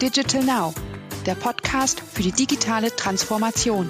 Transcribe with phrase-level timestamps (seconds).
[0.00, 0.72] Digital Now,
[1.26, 3.86] der Podcast für die digitale Transformation.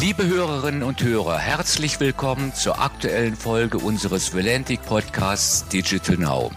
[0.00, 6.52] Liebe Hörerinnen und Hörer, herzlich willkommen zur aktuellen Folge unseres Valentic Podcasts Digital Now.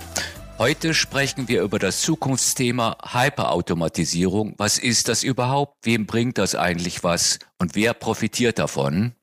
[0.59, 4.53] Heute sprechen wir über das Zukunftsthema Hyperautomatisierung.
[4.57, 5.73] Was ist das überhaupt?
[5.81, 7.39] Wem bringt das eigentlich was?
[7.57, 9.15] Und wer profitiert davon?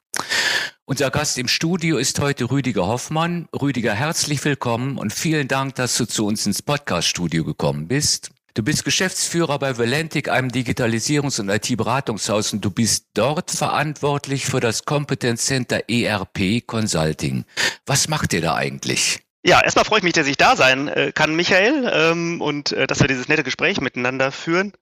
[0.84, 3.48] Unser Gast im Studio ist heute Rüdiger Hoffmann.
[3.54, 8.30] Rüdiger, herzlich willkommen und vielen Dank, dass du zu uns ins Podcast-Studio gekommen bist.
[8.54, 14.58] Du bist Geschäftsführer bei Valentic, einem Digitalisierungs- und IT-Beratungshaus und du bist dort verantwortlich für
[14.58, 17.44] das Competence Center ERP Consulting.
[17.86, 19.20] Was macht ihr da eigentlich?
[19.44, 22.88] Ja, erstmal freue ich mich, dass ich da sein äh, kann, Michael, ähm, und äh,
[22.88, 24.72] dass wir dieses nette Gespräch miteinander führen.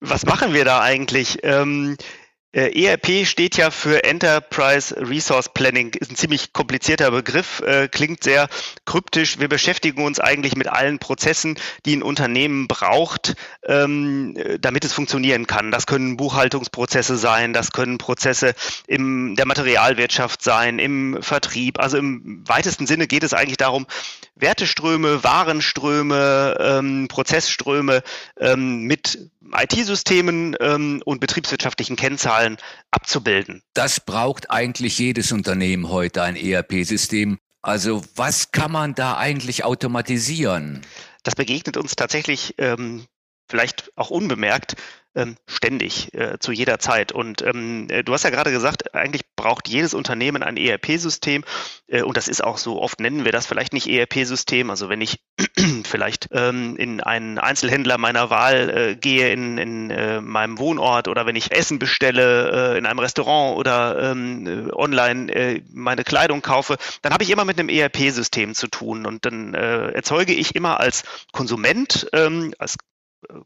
[0.00, 1.38] Was machen wir da eigentlich?
[2.50, 8.24] Äh, ERP steht ja für Enterprise Resource Planning, ist ein ziemlich komplizierter Begriff, äh, klingt
[8.24, 8.48] sehr
[8.86, 9.38] kryptisch.
[9.38, 15.46] Wir beschäftigen uns eigentlich mit allen Prozessen, die ein Unternehmen braucht, ähm, damit es funktionieren
[15.46, 15.70] kann.
[15.70, 18.54] Das können Buchhaltungsprozesse sein, das können Prozesse
[18.86, 21.78] in der Materialwirtschaft sein, im Vertrieb.
[21.78, 23.86] Also im weitesten Sinne geht es eigentlich darum,
[24.40, 28.02] Werteströme, Warenströme, ähm, Prozessströme
[28.38, 32.56] ähm, mit IT-Systemen ähm, und betriebswirtschaftlichen Kennzahlen
[32.90, 33.62] abzubilden.
[33.74, 37.38] Das braucht eigentlich jedes Unternehmen heute, ein ERP-System.
[37.62, 40.82] Also was kann man da eigentlich automatisieren?
[41.24, 43.06] Das begegnet uns tatsächlich ähm,
[43.48, 44.76] vielleicht auch unbemerkt
[45.18, 47.12] ähm, ständig, äh, zu jeder Zeit.
[47.12, 51.44] Und ähm, äh, du hast ja gerade gesagt, eigentlich braucht jedes Unternehmen ein ERP-System.
[51.88, 54.70] Äh, und das ist auch so, oft nennen wir das vielleicht nicht ERP-System.
[54.70, 55.20] Also wenn ich
[55.84, 61.26] vielleicht ähm, in einen Einzelhändler meiner Wahl äh, gehe in, in äh, meinem Wohnort oder
[61.26, 67.12] wenn ich Essen bestelle äh, in einem Restaurant oder ähm, online meine Kleidung kaufe, dann
[67.12, 69.06] habe ich immer mit einem ERP-System zu tun.
[69.06, 72.76] Und dann erzeuge ich immer als Konsument, ähm, als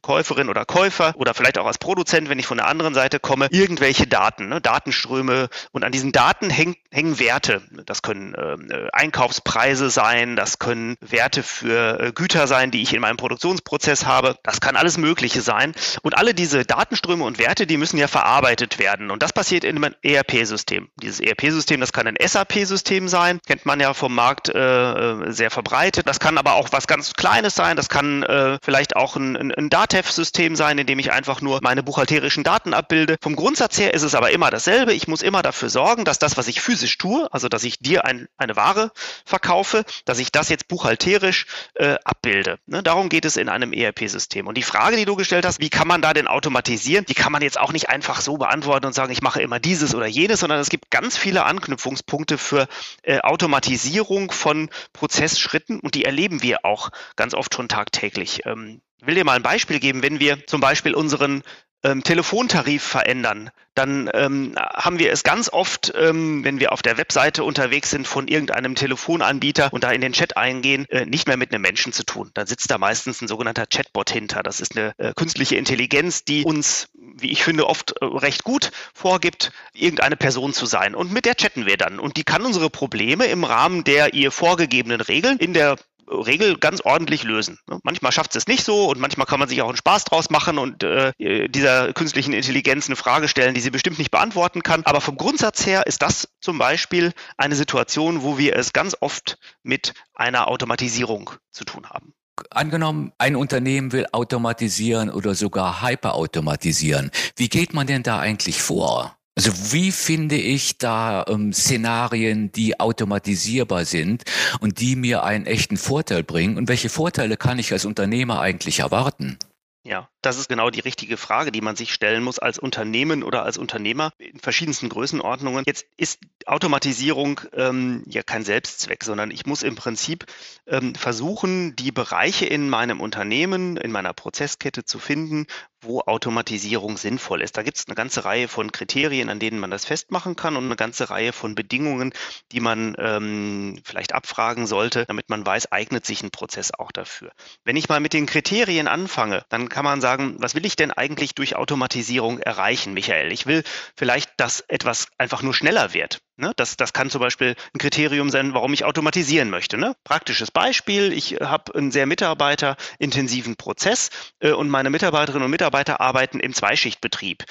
[0.03, 3.49] Käuferin oder Käufer oder vielleicht auch als Produzent, wenn ich von der anderen Seite komme,
[3.50, 7.62] irgendwelche Daten, ne, Datenströme und an diesen Daten häng, hängen Werte.
[7.87, 13.00] Das können äh, Einkaufspreise sein, das können Werte für äh, Güter sein, die ich in
[13.00, 14.37] meinem Produktionsprozess habe.
[14.43, 15.75] Das kann alles Mögliche sein.
[16.03, 19.11] Und alle diese Datenströme und Werte, die müssen ja verarbeitet werden.
[19.11, 20.91] Und das passiert in einem ERP-System.
[21.03, 25.50] Dieses ERP-System, das kann ein SAP-System sein, kennt man ja vom Markt äh, äh, sehr
[25.50, 26.06] verbreitet.
[26.06, 27.77] Das kann aber auch was ganz Kleines sein.
[27.77, 31.61] Das kann äh, vielleicht auch ein, ein ein DATEV-System sein, in dem ich einfach nur
[31.62, 33.17] meine buchhalterischen Daten abbilde.
[33.21, 34.93] Vom Grundsatz her ist es aber immer dasselbe.
[34.93, 38.05] Ich muss immer dafür sorgen, dass das, was ich physisch tue, also dass ich dir
[38.05, 38.93] ein, eine Ware
[39.25, 42.59] verkaufe, dass ich das jetzt buchhalterisch äh, abbilde.
[42.67, 42.83] Ne?
[42.83, 44.47] Darum geht es in einem ERP-System.
[44.47, 47.33] Und die Frage, die du gestellt hast, wie kann man da denn automatisieren, die kann
[47.33, 50.41] man jetzt auch nicht einfach so beantworten und sagen, ich mache immer dieses oder jenes,
[50.41, 52.69] sondern es gibt ganz viele Anknüpfungspunkte für
[53.03, 58.43] äh, Automatisierung von Prozessschritten und die erleben wir auch ganz oft schon tagtäglich.
[58.47, 60.02] Ähm, ich will dir mal ein Beispiel geben.
[60.02, 61.42] Wenn wir zum Beispiel unseren
[61.82, 66.98] ähm, Telefontarif verändern, dann ähm, haben wir es ganz oft, ähm, wenn wir auf der
[66.98, 71.36] Webseite unterwegs sind von irgendeinem Telefonanbieter und da in den Chat eingehen, äh, nicht mehr
[71.36, 72.30] mit einem Menschen zu tun.
[72.34, 74.44] Dann sitzt da meistens ein sogenannter Chatbot hinter.
[74.44, 78.70] Das ist eine äh, künstliche Intelligenz, die uns, wie ich finde, oft äh, recht gut
[78.94, 80.94] vorgibt, irgendeine Person zu sein.
[80.94, 81.98] Und mit der chatten wir dann.
[81.98, 85.76] Und die kann unsere Probleme im Rahmen der ihr vorgegebenen Regeln in der
[86.08, 87.58] Regel ganz ordentlich lösen.
[87.68, 87.78] Ne?
[87.82, 90.58] Manchmal schafft es nicht so und manchmal kann man sich auch einen Spaß draus machen
[90.58, 91.12] und äh,
[91.48, 94.82] dieser künstlichen Intelligenz eine Frage stellen, die sie bestimmt nicht beantworten kann.
[94.84, 99.38] Aber vom Grundsatz her ist das zum Beispiel eine Situation, wo wir es ganz oft
[99.62, 102.14] mit einer Automatisierung zu tun haben.
[102.50, 107.10] Angenommen, ein Unternehmen will automatisieren oder sogar hyperautomatisieren.
[107.36, 109.16] Wie geht man denn da eigentlich vor?
[109.44, 114.22] Also wie finde ich da ähm, Szenarien, die automatisierbar sind
[114.60, 116.56] und die mir einen echten Vorteil bringen?
[116.56, 119.41] Und welche Vorteile kann ich als Unternehmer eigentlich erwarten?
[119.84, 123.43] Ja, das ist genau die richtige Frage, die man sich stellen muss als Unternehmen oder
[123.43, 125.64] als Unternehmer in verschiedensten Größenordnungen.
[125.67, 130.26] Jetzt ist Automatisierung ähm, ja kein Selbstzweck, sondern ich muss im Prinzip
[130.67, 135.46] ähm, versuchen, die Bereiche in meinem Unternehmen, in meiner Prozesskette zu finden,
[135.82, 137.56] wo Automatisierung sinnvoll ist.
[137.56, 140.64] Da gibt es eine ganze Reihe von Kriterien, an denen man das festmachen kann und
[140.64, 142.12] eine ganze Reihe von Bedingungen,
[142.52, 147.32] die man ähm, vielleicht abfragen sollte, damit man weiß, eignet sich ein Prozess auch dafür.
[147.64, 150.91] Wenn ich mal mit den Kriterien anfange, dann kann man sagen, was will ich denn
[150.91, 153.32] eigentlich durch Automatisierung erreichen, Michael?
[153.32, 153.62] Ich will
[153.97, 156.20] vielleicht, dass etwas einfach nur schneller wird.
[156.37, 156.53] Ne?
[156.56, 159.79] Das, das kann zum Beispiel ein Kriterium sein, warum ich automatisieren möchte.
[159.79, 159.94] Ne?
[160.05, 164.11] Praktisches Beispiel, ich habe einen sehr mitarbeiterintensiven Prozess
[164.41, 167.44] äh, und meine Mitarbeiterinnen und Mitarbeiter arbeiten im Zweischichtbetrieb.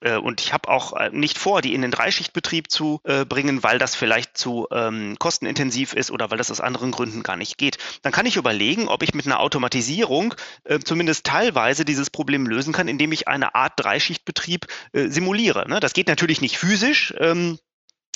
[0.00, 3.62] Äh, und ich habe auch äh, nicht vor, die in den Dreischichtbetrieb zu äh, bringen,
[3.62, 7.58] weil das vielleicht zu ähm, kostenintensiv ist oder weil das aus anderen Gründen gar nicht
[7.58, 7.78] geht.
[8.02, 10.34] Dann kann ich überlegen, ob ich mit einer Automatisierung
[10.64, 15.68] äh, zumindest teilweise dieses Problem lösen kann, indem ich eine Art Dreischichtbetrieb äh, simuliere.
[15.68, 15.80] Ne?
[15.80, 17.14] Das geht natürlich nicht physisch.
[17.18, 17.58] Ähm,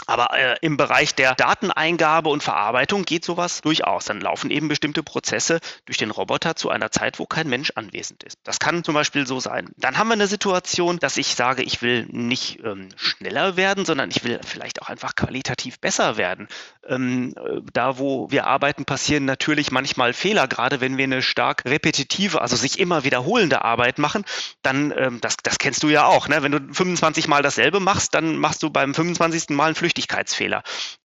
[0.06, 4.06] aber äh, im Bereich der Dateneingabe und Verarbeitung geht sowas durchaus.
[4.06, 8.22] Dann laufen eben bestimmte Prozesse durch den Roboter zu einer Zeit, wo kein Mensch anwesend
[8.22, 8.38] ist.
[8.44, 9.70] Das kann zum Beispiel so sein.
[9.76, 14.10] Dann haben wir eine Situation, dass ich sage, ich will nicht ähm, schneller werden, sondern
[14.10, 16.48] ich will vielleicht auch einfach qualitativ besser werden.
[16.88, 21.64] Ähm, äh, da, wo wir arbeiten, passieren natürlich manchmal Fehler, gerade wenn wir eine stark
[21.64, 24.24] repetitive, also sich immer wiederholende Arbeit machen.
[24.62, 26.42] Dann, ähm, das, das kennst du ja auch, ne?
[26.42, 29.50] wenn du 25 Mal dasselbe machst, dann machst du beim 25.
[29.50, 30.62] Mal einen Flüchtigkeitsfehler.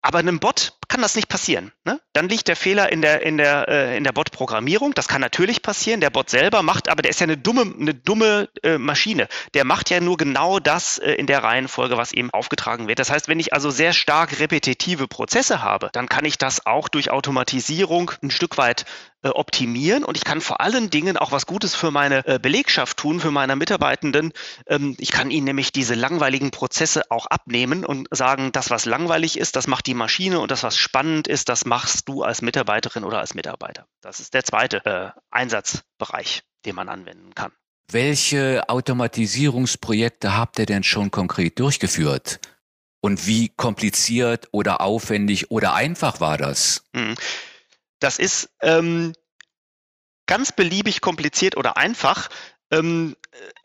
[0.03, 1.73] Aber einem Bot kann das nicht passieren.
[1.83, 1.99] Ne?
[2.13, 4.93] Dann liegt der Fehler in der, in der, äh, der Bot-Programmierung.
[4.93, 5.99] Das kann natürlich passieren.
[5.99, 9.27] Der Bot selber macht, aber der ist ja eine dumme, eine dumme äh, Maschine.
[9.53, 12.99] Der macht ja nur genau das äh, in der Reihenfolge, was ihm aufgetragen wird.
[12.99, 16.87] Das heißt, wenn ich also sehr stark repetitive Prozesse habe, dann kann ich das auch
[16.87, 18.85] durch Automatisierung ein Stück weit
[19.23, 22.97] äh, optimieren und ich kann vor allen Dingen auch was Gutes für meine äh, Belegschaft
[22.97, 24.31] tun, für meine Mitarbeitenden.
[24.67, 29.37] Ähm, ich kann ihnen nämlich diese langweiligen Prozesse auch abnehmen und sagen, das, was langweilig
[29.39, 33.03] ist, das macht die Maschine und das, was spannend ist, das machst du als Mitarbeiterin
[33.03, 33.87] oder als Mitarbeiter.
[34.01, 37.51] Das ist der zweite äh, Einsatzbereich, den man anwenden kann.
[37.89, 42.39] Welche Automatisierungsprojekte habt ihr denn schon konkret durchgeführt?
[42.99, 46.83] Und wie kompliziert oder aufwendig oder einfach war das?
[47.99, 49.13] Das ist ähm,
[50.27, 52.29] ganz beliebig kompliziert oder einfach.
[52.69, 53.15] Ähm,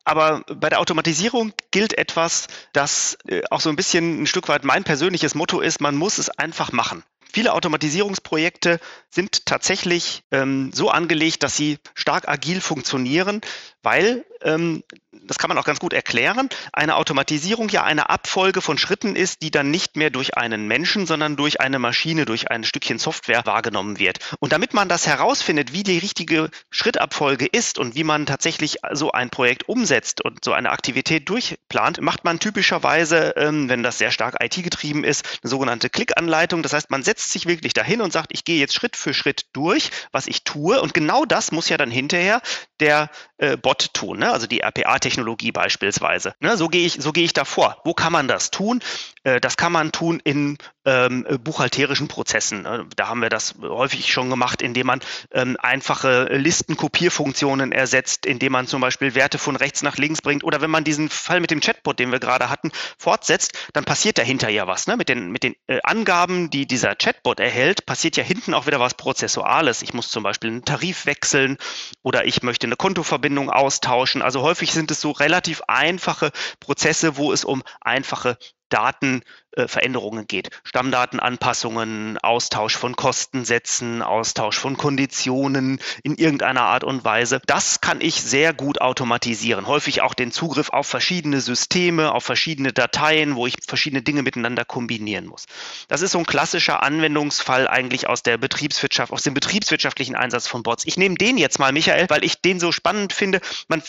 [0.05, 4.65] aber bei der Automatisierung gilt etwas, das äh, auch so ein bisschen ein Stück weit
[4.65, 7.03] mein persönliches Motto ist, man muss es einfach machen.
[7.33, 13.41] Viele Automatisierungsprojekte sind tatsächlich ähm, so angelegt, dass sie stark agil funktionieren,
[13.83, 14.83] weil ähm,
[15.27, 19.43] das kann man auch ganz gut erklären, eine Automatisierung ja eine Abfolge von Schritten ist,
[19.43, 23.45] die dann nicht mehr durch einen Menschen, sondern durch eine Maschine, durch ein Stückchen Software
[23.47, 24.19] wahrgenommen wird.
[24.41, 29.13] Und damit man das herausfindet, wie die richtige Schrittabfolge ist und wie man tatsächlich so
[29.13, 34.11] ein Projekt umsetzt und so eine Aktivität durchplant, macht man typischerweise, ähm, wenn das sehr
[34.11, 36.63] stark IT-getrieben ist, eine sogenannte Klickanleitung.
[36.63, 39.47] Das heißt, man setzt sich wirklich dahin und sagt, ich gehe jetzt Schritt für Schritt
[39.53, 40.81] durch, was ich tue.
[40.81, 42.41] Und genau das muss ja dann hinterher
[42.81, 44.32] der äh, Bot tun, ne?
[44.33, 46.35] Also die RPA-Technologie beispielsweise.
[46.41, 46.57] Ne?
[46.57, 47.79] So gehe ich, so gehe ich davor.
[47.85, 48.81] Wo kann man das tun?
[49.25, 52.63] Äh, das kann man tun in ähm, buchhalterischen Prozessen.
[52.63, 52.87] Ne?
[52.97, 55.01] Da haben wir das häufig schon gemacht, indem man
[55.33, 60.45] ähm, einfache Listenkopierfunktionen ersetzt, indem man zum Beispiel Werte von rechts nach links bringt.
[60.45, 64.19] Oder wenn man diesen Fall mit dem Chatbot, den wir gerade hatten, fortsetzt, dann passiert
[64.19, 64.87] dahinter ja was.
[64.87, 64.97] Ne?
[64.97, 68.81] Mit den, mit den äh, Angaben, die dieser Chatbot erhält, passiert ja hinten auch wieder
[68.81, 69.83] was Prozessuales.
[69.83, 71.59] Ich muss zum Beispiel einen Tarif wechseln
[72.03, 74.22] oder ich möchte eine Kontoverbindung austauschen.
[74.23, 76.31] Also häufig sind es so relativ einfache
[76.61, 80.51] Prozesse, wo es um einfache Datenveränderungen äh, geht.
[80.65, 87.41] Stammdatenanpassungen, Austausch von Kostensätzen, Austausch von Konditionen in irgendeiner Art und Weise.
[87.47, 89.67] Das kann ich sehr gut automatisieren.
[89.67, 94.65] Häufig auch den Zugriff auf verschiedene Systeme, auf verschiedene Dateien, wo ich verschiedene Dinge miteinander
[94.65, 95.47] kombinieren muss.
[95.89, 100.63] Das ist so ein klassischer Anwendungsfall eigentlich aus der Betriebswirtschaft, aus dem betriebswirtschaftlichen Einsatz von
[100.63, 100.85] Bots.
[100.87, 103.41] Ich nehme den jetzt mal, Michael, weil ich den so spannend finde.
[103.69, 103.83] Man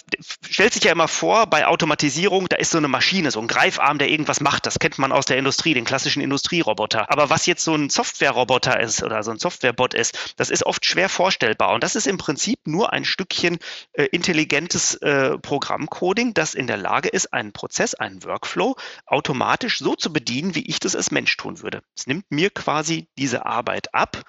[0.49, 3.97] stellt sich ja immer vor, bei Automatisierung, da ist so eine Maschine, so ein Greifarm,
[3.97, 4.65] der irgendwas macht.
[4.65, 7.11] Das das kennt man aus der Industrie, den klassischen Industrieroboter.
[7.11, 10.83] Aber was jetzt so ein Softwareroboter ist oder so ein Softwarebot ist, das ist oft
[10.83, 11.75] schwer vorstellbar.
[11.75, 13.59] Und das ist im Prinzip nur ein Stückchen
[13.91, 19.95] äh, intelligentes äh, Programmcoding, das in der Lage ist, einen Prozess, einen Workflow automatisch so
[19.95, 21.83] zu bedienen, wie ich das als Mensch tun würde.
[21.95, 24.23] Es nimmt mir quasi diese Arbeit ab,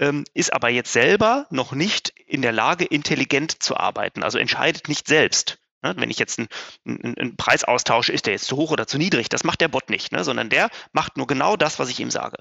[0.00, 4.88] ähm, ist aber jetzt selber noch nicht in der Lage, intelligent zu arbeiten, also entscheidet
[4.88, 5.60] nicht selbst.
[5.84, 5.94] Ne?
[5.96, 6.48] Wenn ich jetzt einen,
[6.84, 9.28] einen, einen, Preis austausche, ist der jetzt zu hoch oder zu niedrig?
[9.28, 10.24] Das macht der Bot nicht, ne?
[10.24, 12.38] sondern der macht nur genau das, was ich ihm sage.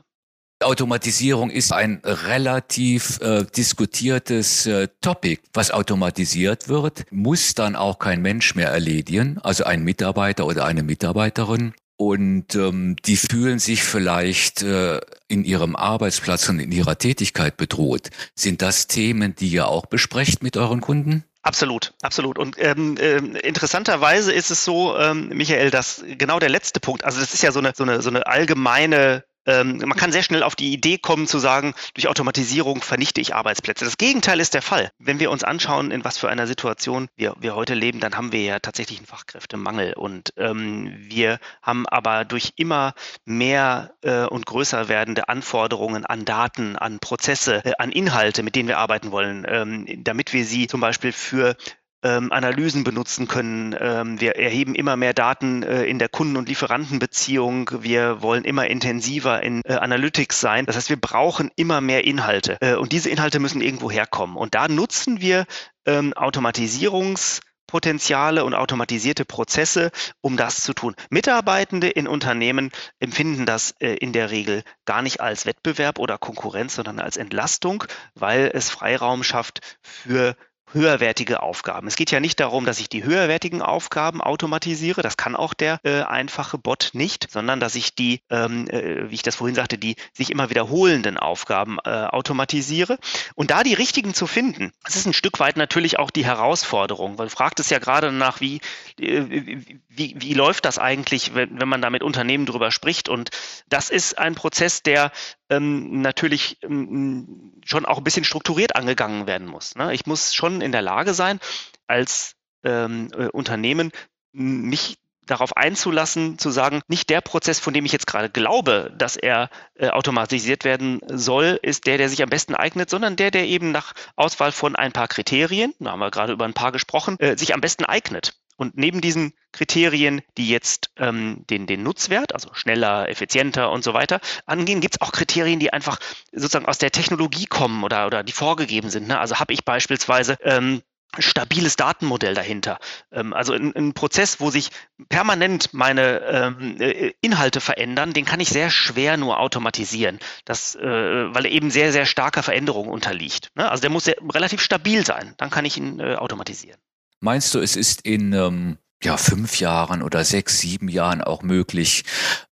[0.64, 5.42] Automatisierung ist ein relativ äh, diskutiertes äh, Topic.
[5.54, 10.84] Was automatisiert wird, muss dann auch kein Mensch mehr erledigen, also ein Mitarbeiter oder eine
[10.84, 11.74] Mitarbeiterin.
[11.96, 18.10] Und ähm, die fühlen sich vielleicht äh, in ihrem Arbeitsplatz und in ihrer Tätigkeit bedroht.
[18.36, 21.24] Sind das Themen, die ihr auch besprecht mit euren Kunden?
[21.44, 22.40] Absolut, absolut.
[22.40, 27.20] Und ähm, äh, interessanterweise ist es so, ähm, Michael, dass genau der letzte Punkt, also
[27.20, 30.44] das ist ja so eine, so eine, so eine allgemeine ähm, man kann sehr schnell
[30.44, 33.86] auf die Idee kommen zu sagen, durch Automatisierung vernichte ich Arbeitsplätze.
[33.86, 34.92] Das Gegenteil ist der Fall.
[35.00, 38.32] Wenn wir uns anschauen, in was für einer Situation wir, wir heute leben, dann haben
[38.32, 39.94] wir ja tatsächlich einen Fachkräftemangel.
[39.94, 42.94] Und ähm, wir haben aber durch immer
[43.26, 48.68] mehr äh, und größer werdende Anforderungen an Daten, an Prozesse, äh, an Inhalte, mit denen
[48.68, 51.56] wir arbeiten wollen, ähm, damit wir sie zum Beispiel für
[52.04, 53.76] ähm, Analysen benutzen können.
[53.80, 57.70] Ähm, wir erheben immer mehr Daten äh, in der Kunden- und Lieferantenbeziehung.
[57.82, 60.66] Wir wollen immer intensiver in äh, Analytics sein.
[60.66, 62.58] Das heißt, wir brauchen immer mehr Inhalte.
[62.62, 64.36] Äh, und diese Inhalte müssen irgendwo herkommen.
[64.36, 65.46] Und da nutzen wir
[65.86, 67.42] ähm, Automatisierungs-
[67.74, 69.90] Potenziale und automatisierte Prozesse,
[70.22, 70.94] um das zu tun.
[71.10, 72.70] Mitarbeitende in Unternehmen
[73.00, 77.86] empfinden das äh, in der Regel gar nicht als Wettbewerb oder Konkurrenz, sondern als Entlastung,
[78.14, 80.36] weil es Freiraum schafft für
[80.74, 81.88] höherwertige Aufgaben.
[81.88, 85.80] Es geht ja nicht darum, dass ich die höherwertigen Aufgaben automatisiere, das kann auch der
[85.84, 89.78] äh, einfache Bot nicht, sondern dass ich die, ähm, äh, wie ich das vorhin sagte,
[89.78, 92.98] die sich immer wiederholenden Aufgaben äh, automatisiere.
[93.36, 97.18] Und da die richtigen zu finden, das ist ein Stück weit natürlich auch die Herausforderung,
[97.18, 98.62] weil du fragtest ja gerade nach, wie,
[99.00, 103.10] äh, wie, wie läuft das eigentlich, wenn, wenn man da mit Unternehmen drüber spricht.
[103.10, 103.30] Und
[103.70, 105.12] das ist ein Prozess, der
[105.56, 109.76] ähm, natürlich ähm, schon auch ein bisschen strukturiert angegangen werden muss.
[109.76, 109.94] Ne?
[109.94, 111.40] Ich muss schon in der Lage sein,
[111.88, 113.92] als ähm, äh, Unternehmen
[114.32, 119.16] mich darauf einzulassen, zu sagen, nicht der Prozess, von dem ich jetzt gerade glaube, dass
[119.16, 123.48] er äh, automatisiert werden soll, ist der, der sich am besten eignet, sondern der, der
[123.48, 127.18] eben nach Auswahl von ein paar Kriterien, da haben wir gerade über ein paar gesprochen,
[127.20, 128.34] äh, sich am besten eignet.
[128.64, 133.94] Und neben diesen Kriterien, die jetzt ähm, den, den Nutzwert, also schneller, effizienter und so
[133.94, 136.00] weiter, angehen, gibt es auch Kriterien, die einfach
[136.32, 139.10] sozusagen aus der Technologie kommen oder, oder die vorgegeben sind.
[139.10, 139.20] Ne?
[139.20, 140.82] Also habe ich beispielsweise ähm,
[141.20, 142.80] stabiles Datenmodell dahinter.
[143.12, 144.70] Ähm, also ein, Prozess, wo sich
[145.10, 150.82] permanent meine ähm, äh, Inhalte verändern, den kann ich sehr schwer nur automatisieren, das, äh,
[150.82, 153.52] weil er eben sehr, sehr starker Veränderung unterliegt.
[153.56, 153.70] Ne?
[153.70, 156.80] Also der muss sehr, relativ stabil sein, dann kann ich ihn äh, automatisieren.
[157.24, 162.04] Meinst du, es ist in ähm, ja, fünf Jahren oder sechs, sieben Jahren auch möglich,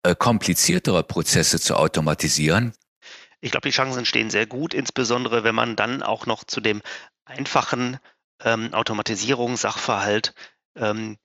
[0.01, 2.71] äh, kompliziertere Prozesse zu automatisieren?
[3.41, 6.81] Ich glaube, die Chancen stehen sehr gut, insbesondere wenn man dann auch noch zu dem
[7.25, 7.97] einfachen
[8.45, 10.33] ähm, Automatisierungssachverhalt
[10.77, 11.17] ähm,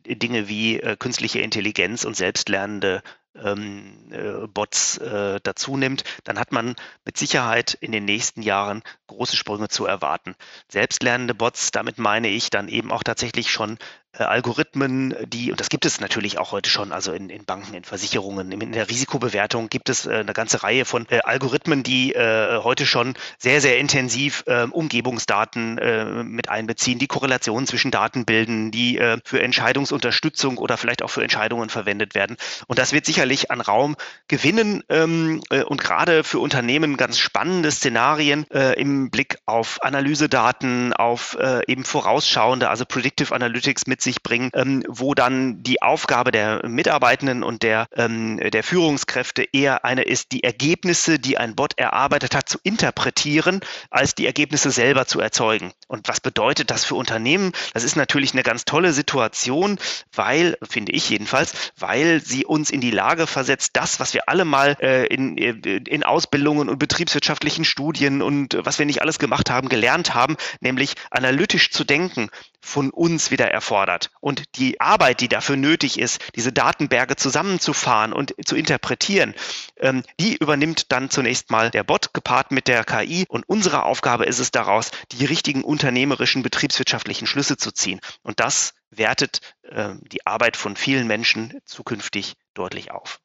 [0.00, 3.02] Dinge wie äh, künstliche Intelligenz und selbstlernende
[3.36, 8.82] ähm, äh, Bots äh, dazu nimmt, dann hat man mit Sicherheit in den nächsten Jahren
[9.08, 10.34] große Sprünge zu erwarten.
[10.68, 13.78] Selbstlernende Bots, damit meine ich dann eben auch tatsächlich schon
[14.22, 17.84] Algorithmen, die, und das gibt es natürlich auch heute schon, also in, in Banken, in
[17.84, 22.58] Versicherungen, in, der Risikobewertung gibt es äh, eine ganze Reihe von äh, Algorithmen, die äh,
[22.62, 28.70] heute schon sehr, sehr intensiv ähm, Umgebungsdaten äh, mit einbeziehen, die Korrelationen zwischen Daten bilden,
[28.70, 32.36] die äh, für Entscheidungsunterstützung oder vielleicht auch für Entscheidungen verwendet werden.
[32.66, 33.96] Und das wird sicherlich an Raum
[34.28, 41.84] gewinnen ähm, und gerade für Unternehmen ganz spannende Szenarien im Blick auf Analysedaten, auf eben
[41.84, 47.62] vorausschauende, also Predictive Analytics mit sich bringen, ähm, wo dann die Aufgabe der Mitarbeitenden und
[47.62, 52.58] der, ähm, der Führungskräfte eher eine ist, die Ergebnisse, die ein Bot erarbeitet hat, zu
[52.62, 55.72] interpretieren, als die Ergebnisse selber zu erzeugen.
[55.88, 57.52] Und was bedeutet das für Unternehmen?
[57.72, 59.78] Das ist natürlich eine ganz tolle Situation,
[60.12, 64.44] weil, finde ich jedenfalls, weil sie uns in die Lage versetzt, das, was wir alle
[64.44, 69.68] mal äh, in, in Ausbildungen und betriebswirtschaftlichen Studien und was wir nicht alles gemacht haben,
[69.68, 72.28] gelernt haben, nämlich analytisch zu denken,
[72.64, 73.93] von uns wieder erfordert.
[74.20, 79.34] Und die Arbeit, die dafür nötig ist, diese Datenberge zusammenzufahren und zu interpretieren,
[79.76, 83.24] ähm, die übernimmt dann zunächst mal der Bot gepaart mit der KI.
[83.28, 88.00] Und unsere Aufgabe ist es daraus, die richtigen unternehmerischen, betriebswirtschaftlichen Schlüsse zu ziehen.
[88.22, 93.20] Und das wertet äh, die Arbeit von vielen Menschen zukünftig deutlich auf.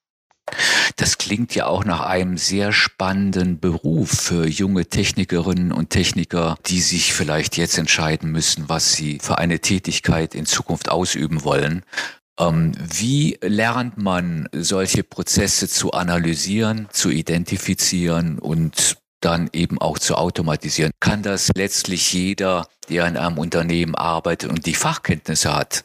[0.95, 6.81] Das klingt ja auch nach einem sehr spannenden Beruf für junge Technikerinnen und Techniker, die
[6.81, 11.83] sich vielleicht jetzt entscheiden müssen, was sie für eine Tätigkeit in Zukunft ausüben wollen.
[12.39, 20.15] Ähm, wie lernt man solche Prozesse zu analysieren, zu identifizieren und dann eben auch zu
[20.15, 20.91] automatisieren?
[20.99, 25.83] Kann das letztlich jeder, der in einem Unternehmen arbeitet und die Fachkenntnisse hat,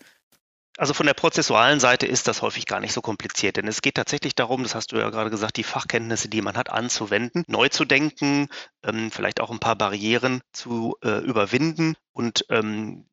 [0.76, 3.94] also von der prozessualen Seite ist das häufig gar nicht so kompliziert, denn es geht
[3.94, 7.68] tatsächlich darum, das hast du ja gerade gesagt, die Fachkenntnisse, die man hat, anzuwenden, neu
[7.68, 8.48] zu denken,
[8.82, 11.96] ähm, vielleicht auch ein paar Barrieren zu äh, überwinden.
[12.14, 13.04] Und ähm,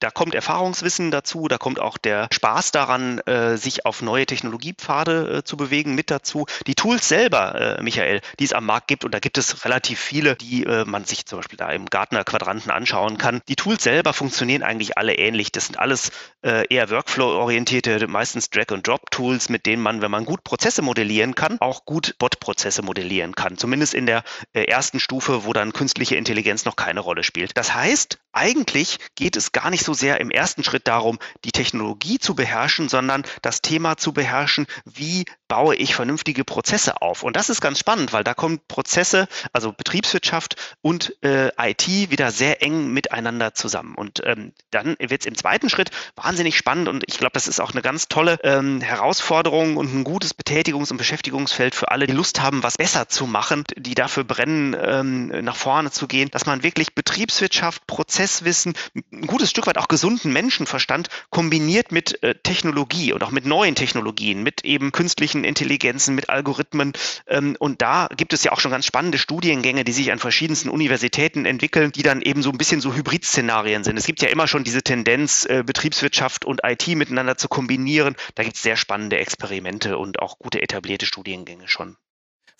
[0.00, 5.38] da kommt Erfahrungswissen dazu, da kommt auch der Spaß daran, äh, sich auf neue Technologiepfade
[5.38, 6.46] äh, zu bewegen, mit dazu.
[6.66, 10.00] Die Tools selber, äh, Michael, die es am Markt gibt, und da gibt es relativ
[10.00, 13.40] viele, die äh, man sich zum Beispiel da im Gartner-Quadranten anschauen kann.
[13.48, 15.52] Die Tools selber funktionieren eigentlich alle ähnlich.
[15.52, 16.10] Das sind alles
[16.42, 21.84] äh, eher Workflow-orientierte, meistens Drag-and-Drop-Tools, mit denen man, wenn man gut Prozesse modellieren kann, auch
[21.84, 23.56] gut Bot-Prozesse modellieren kann.
[23.56, 27.56] Zumindest in der äh, ersten Stufe Stufe, wo dann künstliche Intelligenz noch keine Rolle spielt.
[27.56, 32.18] Das heißt, eigentlich geht es gar nicht so sehr im ersten Schritt darum, die Technologie
[32.18, 37.22] zu beherrschen, sondern das Thema zu beherrschen, wie baue ich vernünftige Prozesse auf?
[37.22, 42.30] Und das ist ganz spannend, weil da kommen Prozesse, also Betriebswirtschaft und äh, IT wieder
[42.30, 43.94] sehr eng miteinander zusammen.
[43.94, 47.60] Und ähm, dann wird es im zweiten Schritt wahnsinnig spannend und ich glaube, das ist
[47.60, 52.12] auch eine ganz tolle ähm, Herausforderung und ein gutes Betätigungs- und Beschäftigungsfeld für alle, die
[52.12, 56.46] Lust haben, was besser zu machen, die dafür brennen, ähm, nach vorne zu gehen, dass
[56.46, 58.74] man wirklich Betriebswirtschaft, Prozesswissen,
[59.12, 63.74] ein gutes Stück weit auch gesunden Menschenverstand kombiniert mit äh, Technologie und auch mit neuen
[63.74, 66.92] Technologien, mit eben künstlichen Intelligenzen, mit Algorithmen.
[67.26, 70.68] Ähm, und da gibt es ja auch schon ganz spannende Studiengänge, die sich an verschiedensten
[70.68, 73.96] Universitäten entwickeln, die dann eben so ein bisschen so Hybrid-Szenarien sind.
[73.96, 78.16] Es gibt ja immer schon diese Tendenz, äh, Betriebswirtschaft und IT miteinander zu kombinieren.
[78.34, 81.96] Da gibt es sehr spannende Experimente und auch gute etablierte Studiengänge schon.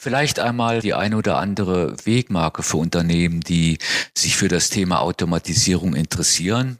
[0.01, 3.79] Vielleicht einmal die eine oder andere Wegmarke für Unternehmen, die
[4.17, 6.79] sich für das Thema Automatisierung interessieren.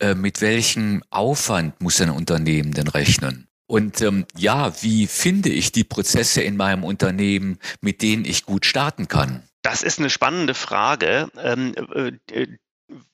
[0.00, 3.45] Äh, mit welchem Aufwand muss ein Unternehmen denn rechnen?
[3.66, 8.64] Und ähm, ja, wie finde ich die Prozesse in meinem Unternehmen, mit denen ich gut
[8.64, 9.42] starten kann?
[9.62, 12.46] Das ist eine spannende Frage, ähm, äh,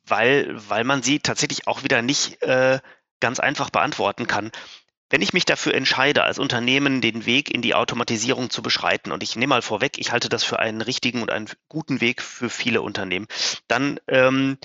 [0.06, 2.80] weil, weil man sie tatsächlich auch wieder nicht äh,
[3.20, 4.52] ganz einfach beantworten kann.
[5.08, 9.22] Wenn ich mich dafür entscheide, als Unternehmen den Weg in die Automatisierung zu beschreiten, und
[9.22, 12.50] ich nehme mal vorweg, ich halte das für einen richtigen und einen guten Weg für
[12.50, 13.26] viele Unternehmen,
[13.68, 14.58] dann ähm,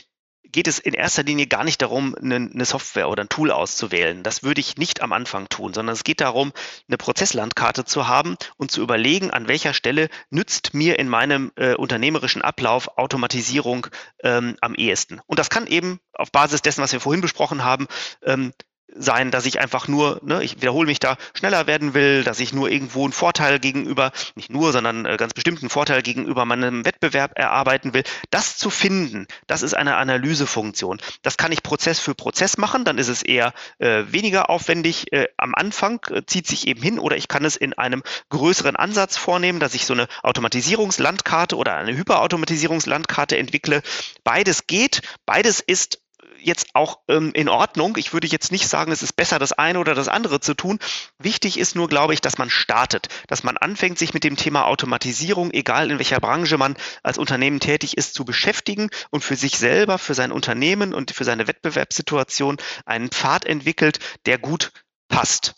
[0.51, 4.24] geht es in erster Linie gar nicht darum, eine, Software oder ein Tool auszuwählen.
[4.24, 6.51] Das würde ich nicht am Anfang tun, sondern es geht darum,
[6.88, 11.75] eine Prozesslandkarte zu haben und zu überlegen, an welcher Stelle nützt mir in meinem äh,
[11.75, 13.88] unternehmerischen Ablauf Automatisierung
[14.24, 15.22] ähm, am ehesten.
[15.25, 17.88] Und das kann eben auf Basis dessen, was wir vorhin besprochen haben,
[18.24, 18.54] ähm,
[18.96, 22.53] sein, dass ich einfach nur, ne, ich wiederhole mich da, schneller werden will, dass ich
[22.53, 27.34] nur irgendwo einen Vorteil gegenüber, nicht nur, sondern äh, ganz bestimmten Vorteil gegenüber meinem Wettbewerb
[27.36, 28.03] erarbeiten will.
[28.29, 31.00] Das zu finden, das ist eine Analysefunktion.
[31.22, 35.27] Das kann ich Prozess für Prozess machen, dann ist es eher äh, weniger aufwendig äh,
[35.38, 39.17] am Anfang, äh, zieht sich eben hin, oder ich kann es in einem größeren Ansatz
[39.17, 43.82] vornehmen, dass ich so eine Automatisierungslandkarte oder eine Hyperautomatisierungslandkarte entwickle.
[44.24, 46.00] Beides geht, beides ist
[46.48, 47.96] jetzt auch ähm, in Ordnung.
[47.98, 50.80] Ich würde jetzt nicht sagen, es ist besser, das eine oder das andere zu tun.
[51.20, 54.66] Wichtig ist nur, glaube ich, dass man startet, dass man anfängt, sich mit dem Thema
[54.66, 59.60] Automatisierung, egal in welcher Branche man als Unternehmen tätig ist, zu beschäftigen und für sich
[59.60, 64.72] selber, für sein Unternehmen und für seine Wettbewerbssituation einen Pfad entwickelt, der gut
[65.10, 65.53] passt.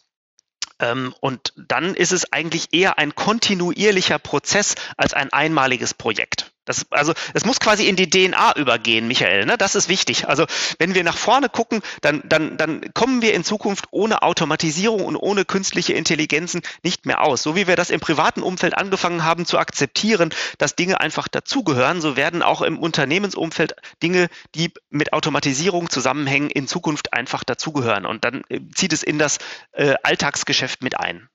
[0.80, 6.49] Ähm, und dann ist es eigentlich eher ein kontinuierlicher Prozess als ein einmaliges Projekt.
[6.70, 9.48] Das, also es muss quasi in die DNA übergehen, Michael.
[9.48, 9.58] Ne?
[9.58, 10.28] Das ist wichtig.
[10.28, 10.46] Also
[10.78, 15.16] wenn wir nach vorne gucken, dann, dann, dann kommen wir in Zukunft ohne Automatisierung und
[15.16, 17.42] ohne künstliche Intelligenzen nicht mehr aus.
[17.42, 20.30] So wie wir das im privaten Umfeld angefangen haben zu akzeptieren,
[20.60, 26.68] dass Dinge einfach dazugehören, so werden auch im Unternehmensumfeld Dinge, die mit Automatisierung zusammenhängen, in
[26.68, 28.06] Zukunft einfach dazugehören.
[28.06, 29.40] Und dann äh, zieht es in das
[29.72, 31.30] äh, Alltagsgeschäft mit ein.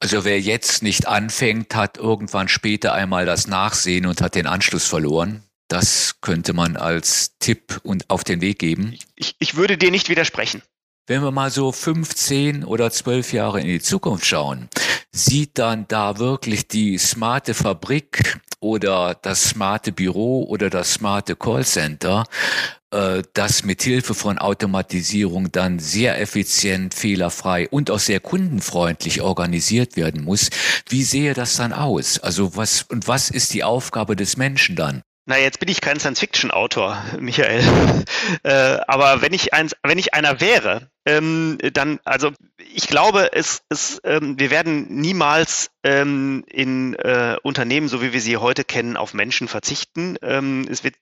[0.00, 4.86] Also wer jetzt nicht anfängt, hat irgendwann später einmal das Nachsehen und hat den Anschluss
[4.86, 5.42] verloren.
[5.68, 8.96] Das könnte man als Tipp und auf den Weg geben.
[9.16, 10.62] Ich, ich würde dir nicht widersprechen.
[11.06, 14.68] Wenn wir mal so 15 oder 12 Jahre in die Zukunft schauen,
[15.10, 22.24] sieht dann da wirklich die smarte Fabrik oder das smarte Büro oder das smarte Callcenter
[22.90, 29.96] äh, das mit Hilfe von Automatisierung dann sehr effizient, fehlerfrei und auch sehr kundenfreundlich organisiert
[29.96, 30.50] werden muss.
[30.88, 32.18] Wie sehe das dann aus?
[32.18, 35.02] Also was und was ist die Aufgabe des Menschen dann?
[35.30, 37.62] Na, jetzt bin ich kein Science-Fiction-Autor, Michael.
[38.44, 42.32] äh, aber wenn ich eins, wenn ich einer wäre, ähm, dann, also
[42.72, 48.22] ich glaube, es, es, ähm, wir werden niemals ähm, in äh, Unternehmen, so wie wir
[48.22, 50.16] sie heute kennen, auf Menschen verzichten.
[50.22, 50.94] Ähm, es wird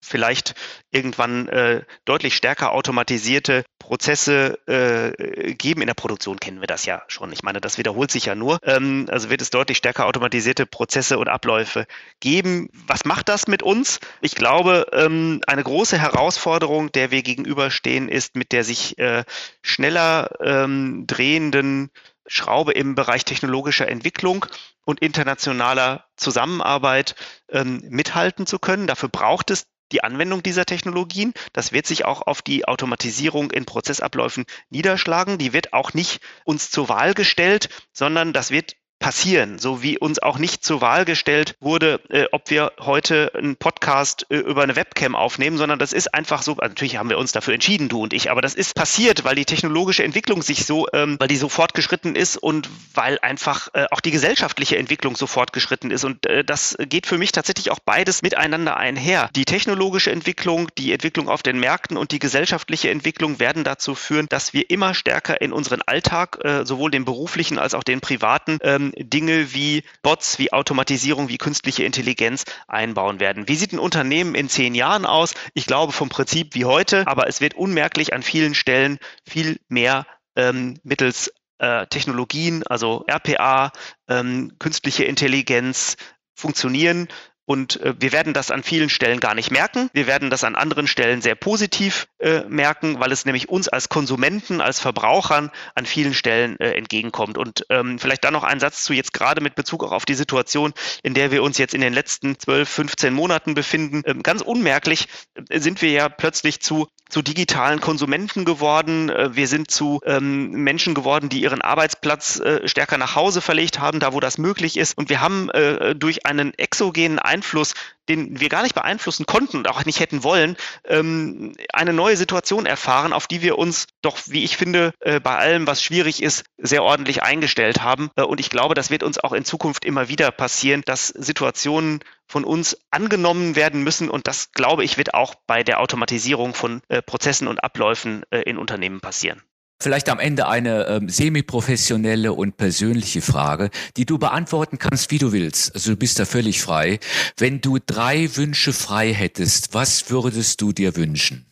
[0.00, 0.54] vielleicht
[0.90, 5.82] irgendwann äh, deutlich stärker automatisierte Prozesse äh, geben.
[5.82, 7.32] In der Produktion kennen wir das ja schon.
[7.32, 8.58] Ich meine, das wiederholt sich ja nur.
[8.62, 11.86] Ähm, also wird es deutlich stärker automatisierte Prozesse und Abläufe
[12.20, 12.68] geben.
[12.86, 14.00] Was macht das mit uns?
[14.20, 19.24] Ich glaube, ähm, eine große Herausforderung, der wir gegenüberstehen, ist mit der sich äh,
[19.62, 21.90] schneller ähm, drehenden
[22.26, 24.46] Schraube im Bereich technologischer Entwicklung
[24.84, 27.16] und internationaler Zusammenarbeit
[27.48, 28.86] ähm, mithalten zu können.
[28.86, 31.32] Dafür braucht es die Anwendung dieser Technologien.
[31.52, 35.38] Das wird sich auch auf die Automatisierung in Prozessabläufen niederschlagen.
[35.38, 40.20] Die wird auch nicht uns zur Wahl gestellt, sondern das wird passieren, so wie uns
[40.20, 44.76] auch nicht zur Wahl gestellt wurde, äh, ob wir heute einen Podcast äh, über eine
[44.76, 48.02] Webcam aufnehmen, sondern das ist einfach so, also natürlich haben wir uns dafür entschieden, du
[48.02, 51.36] und ich, aber das ist passiert, weil die technologische Entwicklung sich so, ähm, weil die
[51.36, 56.04] so fortgeschritten ist und weil einfach äh, auch die gesellschaftliche Entwicklung so fortgeschritten ist.
[56.04, 59.30] Und äh, das geht für mich tatsächlich auch beides miteinander einher.
[59.34, 64.26] Die technologische Entwicklung, die Entwicklung auf den Märkten und die gesellschaftliche Entwicklung werden dazu führen,
[64.28, 68.58] dass wir immer stärker in unseren Alltag, äh, sowohl den beruflichen als auch den privaten,
[68.62, 73.48] ähm, Dinge wie Bots, wie Automatisierung, wie künstliche Intelligenz einbauen werden.
[73.48, 75.34] Wie sieht ein Unternehmen in zehn Jahren aus?
[75.54, 78.98] Ich glaube vom Prinzip wie heute, aber es wird unmerklich an vielen Stellen
[79.28, 83.72] viel mehr ähm, mittels äh, Technologien, also RPA,
[84.08, 85.96] ähm, künstliche Intelligenz
[86.34, 87.08] funktionieren.
[87.50, 89.90] Und äh, wir werden das an vielen Stellen gar nicht merken.
[89.92, 93.88] Wir werden das an anderen Stellen sehr positiv äh, merken, weil es nämlich uns als
[93.88, 97.36] Konsumenten, als Verbrauchern an vielen Stellen äh, entgegenkommt.
[97.36, 100.14] Und ähm, vielleicht dann noch ein Satz zu jetzt gerade mit Bezug auch auf die
[100.14, 104.02] Situation, in der wir uns jetzt in den letzten 12, 15 Monaten befinden.
[104.06, 109.10] Ähm, ganz unmerklich äh, sind wir ja plötzlich zu zu digitalen Konsumenten geworden.
[109.10, 113.80] Äh, wir sind zu ähm, Menschen geworden, die ihren Arbeitsplatz äh, stärker nach Hause verlegt
[113.80, 114.96] haben, da wo das möglich ist.
[114.96, 117.74] Und wir haben äh, durch einen exogenen Einfluss
[118.10, 122.66] den wir gar nicht beeinflussen konnten und auch nicht hätten wollen, ähm, eine neue Situation
[122.66, 126.44] erfahren, auf die wir uns doch, wie ich finde, äh, bei allem, was schwierig ist,
[126.58, 128.10] sehr ordentlich eingestellt haben.
[128.16, 132.00] Äh, und ich glaube, das wird uns auch in Zukunft immer wieder passieren, dass Situationen
[132.30, 134.08] von uns angenommen werden müssen.
[134.08, 138.42] Und das, glaube ich, wird auch bei der Automatisierung von äh, Prozessen und Abläufen äh,
[138.42, 139.42] in Unternehmen passieren.
[139.82, 145.32] Vielleicht am Ende eine ähm, semi-professionelle und persönliche Frage, die du beantworten kannst, wie du
[145.32, 145.74] willst.
[145.74, 147.00] Also du bist da völlig frei.
[147.36, 151.50] Wenn du drei Wünsche frei hättest, was würdest du dir wünschen?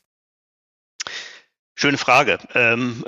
[1.74, 2.38] Schöne Frage.
[2.54, 3.02] Ähm,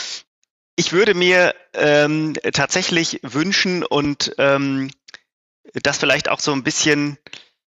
[0.76, 4.90] ich würde mir ähm, tatsächlich wünschen und ähm,
[5.72, 7.18] das vielleicht auch so ein bisschen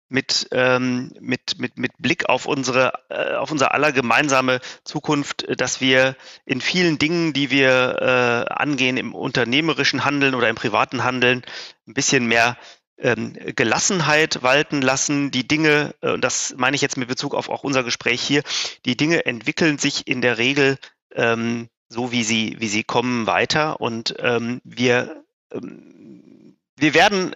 [0.09, 5.56] mit, ähm, mit, mit, mit Blick auf unsere, äh, auf unser aller gemeinsame Zukunft, äh,
[5.56, 11.02] dass wir in vielen Dingen, die wir äh, angehen, im unternehmerischen Handeln oder im privaten
[11.02, 11.42] Handeln,
[11.88, 12.56] ein bisschen mehr
[12.98, 15.30] ähm, Gelassenheit walten lassen.
[15.30, 18.42] Die Dinge, äh, und das meine ich jetzt mit Bezug auf auch unser Gespräch hier,
[18.85, 20.78] die Dinge entwickeln sich in der Regel
[21.14, 23.80] ähm, so, wie sie, wie sie kommen, weiter.
[23.80, 27.35] Und ähm, wir, ähm, wir werden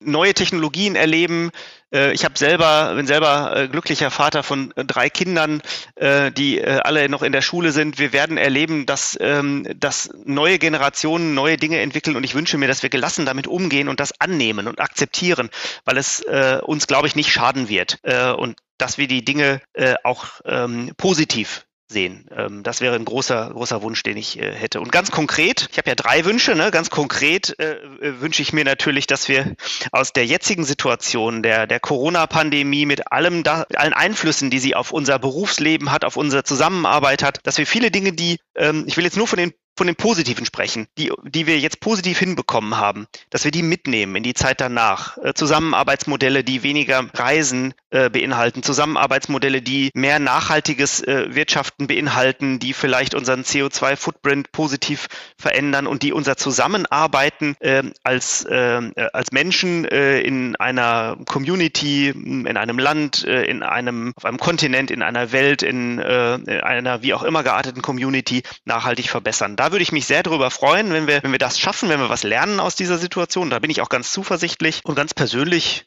[0.00, 1.50] neue Technologien erleben.
[1.92, 5.62] Äh, ich habe selber, bin selber äh, glücklicher Vater von äh, drei Kindern,
[6.00, 7.98] die alle noch in der Schule sind.
[7.98, 12.68] Wir werden erleben, dass, ähm, dass neue Generationen neue Dinge entwickeln und ich wünsche mir,
[12.68, 15.50] dass wir gelassen damit umgehen und das annehmen und akzeptieren,
[15.84, 16.22] weil es
[16.62, 17.98] uns, glaube ich, nicht schaden wird
[18.38, 19.60] und dass wir die Dinge
[20.04, 22.26] auch ähm, positiv sehen.
[22.36, 24.80] Ähm, das wäre ein großer, großer Wunsch, den ich äh, hätte.
[24.80, 26.70] Und ganz konkret, ich habe ja drei Wünsche, ne?
[26.70, 29.54] ganz konkret äh, äh, wünsche ich mir natürlich, dass wir
[29.90, 34.92] aus der jetzigen Situation der, der Corona-Pandemie mit allem da, allen Einflüssen, die sie auf
[34.92, 39.04] unser Berufsleben hat, auf unsere Zusammenarbeit hat, dass wir viele Dinge, die, ähm, ich will
[39.04, 43.06] jetzt nur von den von den Positiven sprechen, die, die wir jetzt positiv hinbekommen haben,
[43.30, 45.16] dass wir die mitnehmen in die Zeit danach.
[45.18, 52.72] Äh, Zusammenarbeitsmodelle, die weniger Reisen äh, beinhalten, Zusammenarbeitsmodelle, die mehr nachhaltiges äh, Wirtschaften beinhalten, die
[52.72, 55.06] vielleicht unseren CO2-Footprint positiv
[55.38, 62.56] verändern und die unser Zusammenarbeiten äh, als, äh, als Menschen äh, in einer Community, in
[62.56, 67.14] einem Land, äh, in einem, auf einem Kontinent, in einer Welt, in, in einer wie
[67.14, 69.54] auch immer gearteten Community nachhaltig verbessern.
[69.54, 72.08] Da würde ich mich sehr darüber freuen, wenn wir, wenn wir das schaffen, wenn wir
[72.08, 73.50] was lernen aus dieser Situation.
[73.50, 75.86] Da bin ich auch ganz zuversichtlich und ganz persönlich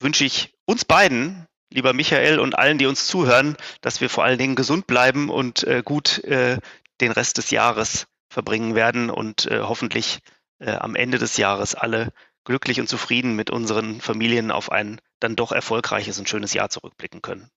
[0.00, 4.38] wünsche ich uns beiden, lieber Michael und allen, die uns zuhören, dass wir vor allen
[4.38, 6.58] Dingen gesund bleiben und äh, gut äh,
[7.00, 10.20] den Rest des Jahres verbringen werden und äh, hoffentlich
[10.58, 12.12] äh, am Ende des Jahres alle
[12.44, 17.22] glücklich und zufrieden mit unseren Familien auf ein dann doch erfolgreiches und schönes Jahr zurückblicken
[17.22, 17.50] können.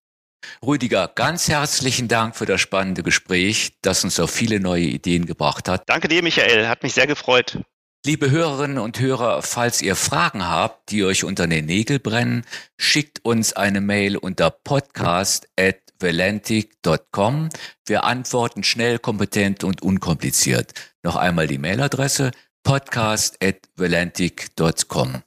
[0.65, 5.69] Rüdiger, ganz herzlichen Dank für das spannende Gespräch, das uns auf viele neue Ideen gebracht
[5.69, 5.83] hat.
[5.87, 6.67] Danke dir, Michael.
[6.67, 7.59] Hat mich sehr gefreut.
[8.05, 12.45] Liebe Hörerinnen und Hörer, falls ihr Fragen habt, die euch unter den Nägel brennen,
[12.77, 17.49] schickt uns eine Mail unter podcast.valentic.com.
[17.85, 20.73] Wir antworten schnell, kompetent und unkompliziert.
[21.03, 22.31] Noch einmal die Mailadresse
[22.63, 25.23] podcast.valentic.com.